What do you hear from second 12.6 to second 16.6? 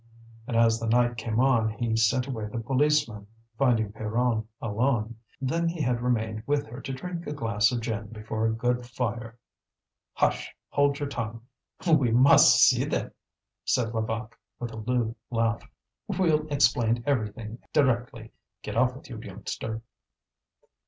see them," said Levaque, with a lewd laugh. "We'll